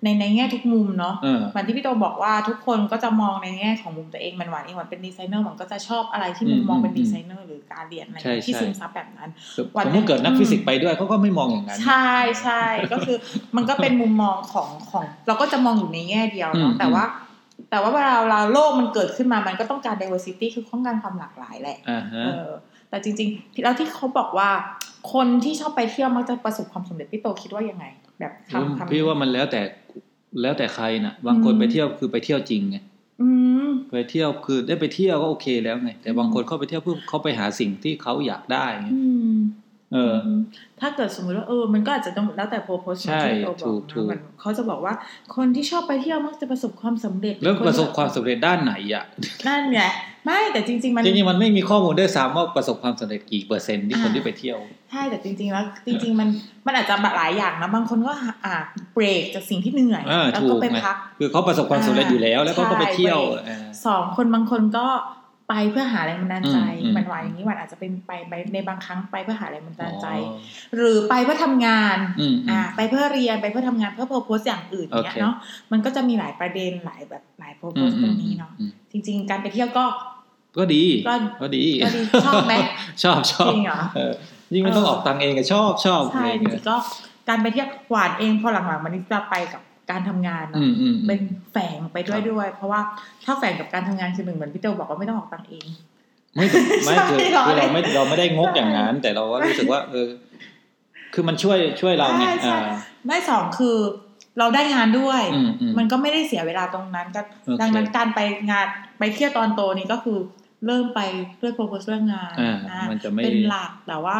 [0.04, 12.10] ในในแง่ทุกมุมเนาะเออเหมือนที่พี่โตบอกว่าทุกคนก็จะมองในแง่ของมุมตัวเองมันหวานเองหวานเป็นดีไซเนอร์หวานก็จะชอบอะไรที่มุมมองเป็นดีไซเนอร์หรือการเรียนอะไรใช่ที่ใช่ซึมซับแบบนั้นคือวันสมหนึ่มงติเกิดนักอืมฟิสิกส์ไปด้วยเขาก็ไม่มองอย่างนั้น ใช่
[12.42, 13.16] ใช่ก็คือ
[13.56, 17.04] มันก็เป็นมุมมองของของ เราก็จะมองอยู่ในแง่เดียวอืเนาะมแต่ว่า
[17.70, 22.50] แต่ว่าเวลาเราโลกมันเกิดขึ้นมามันก็ต้องการ diversity คือต้องการความหลากหลายแหละอ่าฮะเออ
[22.88, 24.50] แต่จริงๆแล้วที่เขาบอกว่า
[25.12, 27.84] คนที่ชอบไปเที่ยวมักจะประสบความสำเร็จพี่โตคิดว่ายังไง
[28.18, 29.60] แบบคำคำพี่ว่ามันแล้วแต่
[30.42, 32.76] แล้วแต่ใครน่ะ บางคนอืมไปเที่ยวคือไปเที่ยวจริงไง
[33.22, 33.28] อื
[33.66, 39.02] มไปเที่ยวคือได้ไปเที่ยวก็โอเคแล้วไงแต่บางคนเข้าไปเที่ยวเพื่อเขาไปหาสิ่งที่เขาอยากได้ไงอื
[39.34, 39.38] ม
[39.92, 40.16] เออ
[40.80, 44.94] ถ้าเกิดสมมติว่าเออ มันก็อาจจะต้องแล้วแต่โพโพสใช่ที่เราบถูอกกถูกนะมันเขาจะบอกว่า
[45.36, 49.04] คนที่ชอบไปเที่ยวมักจะประสบความสำเร็จ แล้วนประสบความสำเร็จด้านไหนอะ
[49.48, 49.80] นั่นไง
[50.26, 54.58] ไม่แต่จริง ๆ มันจริงๆมันไม่มีข้อมูลด้วยซ้ำว่าประสบความสำเร็จกี่เปอร์เซ็นต์ที่คนอ่าที่ไปเที่ยว
[54.90, 56.28] ใช่แต่จริง ๆ แล้ว จริง ๆ มัน
[56.66, 58.12] มันอาจจะหลายอย่างนะบางคนก็
[58.44, 58.54] อ่า
[58.94, 64.86] เบรกจากสิ่งที่เหนื่อยอ่าแล้วถูก็กไปไงพักคือเขาประสบความสำเร็จอยู่แล้ว แล้วเขาก็ไปเที่ยวใช่เออสองคนบางคนก็
[65.50, 70.32] ไปเพื่อหาแรงบันดาลใจอืมอืมมันหวานอย่างนี้หวานอาจจะเป็นไปไปในบางครั้งไปเพื่อหาแรงบันดาลใจอ๋อ
[70.76, 75.34] หรือไปเพื่อทำงานอืมอืมอ่าไปเพื่อเรียนไปเพื่อทำงานเพื่อโพสอย่างอื่นโอเคเนี่ยเนาะ
[75.72, 79.84] มันก็จะมีหลายประเด็นหลายแบบหลายโพอืสมตรงนี้เนาะอืมจริง ๆ การไปเที่ยวก็
[80.58, 82.54] ก็ดีก็ ก็ดีก็ดีชอบไหม
[83.02, 84.14] ชอบชอบจริงเหรอเออ
[84.52, 86.76] ยิ่งไม่ต้องออกตังค์เองก็ชอบชอบใช่อะไรจเงี้ยริงๆก็
[87.28, 91.20] การไปเที่ยวหวานเองพอหลังๆมันจะไปกับ การทำงานเนาะอืมอืมอืมเป็น
[91.52, 92.80] แฝงไปด้วยครับด้วย เพราะว่า
[93.24, 95.66] ถ้าแฝงกับการทำงานคือหนึ่งเหมือนพี่เตลบอกว่าไม่ต้องออกตังค์เอง
[96.36, 96.46] ไม่
[96.84, 100.08] ไม่คือใช่เหรอคือเราไม่เราไม่ได้งกอย่างนั้น แต่เราก็รู้สึกว่าเออ
[101.14, 103.76] คือมันช่วยช่วยเราไงใช่ใช่อ่าไม่สองคือ
[104.38, 108.66] เราได้งานด้วยอืมอืมมันก็ไม่ได้เสียเวลาตรงนั้นก็โอเคดังนั้นการไปงาน
[108.98, 110.18] ไปเที่ยวตอนโตนี่ก็คือ
[110.66, 111.00] เริ่มไป
[111.36, 114.16] เพื่อโปรโพสเรื่องงานอ่าอ่ามันจะไม่เป็นหลักแต่ว่า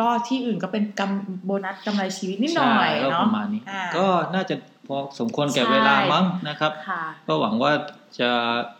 [0.00, 4.54] ก็ที่อื่นก็เป็นกำโบนัสกำไรชีวิตนิดหน่อยใช่ก็เนาะประมาณนี้อ่าก็น่าจะ
[4.88, 7.72] พอสมควรแก่ใช่เวลามั้งนะครับค่ะก็หวังว่า
[8.20, 8.30] จะ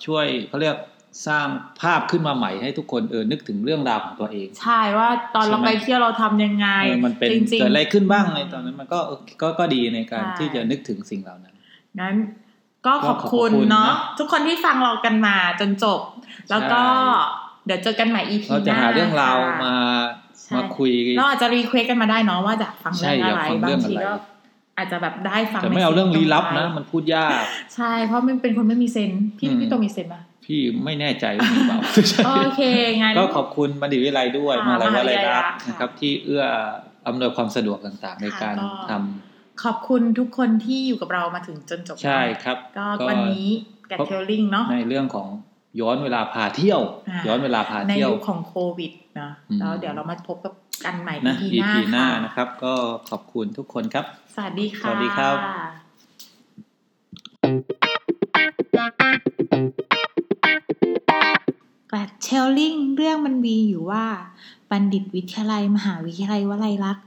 [0.07, 0.77] ช่วยเขาเรียก
[1.29, 1.47] สร้าง
[1.81, 9.01] ภาพขึ้นมาใหม่ให้ทุกคนเออนึกถึงเรื่องราวของตัวเอง ใช่ว่าตอนใช่เราไหมไปเที่ยวเราทำยังไงเออมันเป็นจริงๆเกิดอะไรขึ้นบ้างในตอนนั้นมันก็
[9.43, 11.55] ก็ก็ดีในการใช่ที่จะนึกถึงสิ่งเหล่านั้น
[12.01, 12.17] งั้น
[12.87, 16.01] ก็ขอบคุณก็ขอบคุณเนาะนะทุกคนที่ฟังเรากันมาจนจบ
[16.51, 19.75] แล้วก็ใช่เดี๋ยวเจอกันใหม่ EP เราจะหาเรื่องราวค่ะมา
[20.43, 24.15] ใช่มาคุยเราอาจจะรีเควสกันมาได้เนาะว่าจะฟังใช่เรื่องอะไรอยากฟังบาเรื่องงทีอะไรก็
[24.77, 27.33] อาจจะแบบได้ฟังแต่ไม่เอาเรื่องลี้ลับนะใสิ่งตมันพูดยาก
[27.75, 31.79] ใช่เพราะมันเป็นคนไม่มีเซนส์พี่อืมพี่โตมีเซนส์ปะพี่ไม่แน่ใจว่ามีเปล่า
[32.27, 32.61] โอเค
[33.03, 36.45] งั้นก็ขอบคุณบัณฑิตวิไลด้วยค่ะมาลัยวลัยรัตน์มหาวิทยาลัยค่ะนะครับ ที่เอื้อ
[37.07, 43.49] อำนวยความสะดวกต่างๆ ในการค่ะก็ทำขอบคุณทุกคนที่อยู่กับเรามาถึงจนจบใช่ครับ ก็วันนี้
[43.91, 45.29] กับเทลลิงเนาะในเรื่องของ
[45.81, 50.53] ย้อนเวลาพาเที่ยวอ่าย้อนเวลาพาในเที่ยวยุคของโควิดนะอืมแล้วเดี๋ยวเรามาพบกับ
[50.85, 52.75] กันใหม่นะ EP หน้า EP หน้าค่ะนะครับ ก็
[53.11, 55.37] ขอบคุณทุกคนครับ สวัสดีค่ะ สวัสดีครับ
[61.91, 64.05] กลัดเชลลิงเรื่องมันมีอยู่ว่า
[64.71, 67.07] บัณฑิตวิทยาลัย มหาวิทยาลัยวลัยลักษณ์